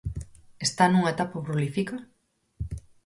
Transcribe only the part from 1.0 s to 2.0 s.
etapa prolífica?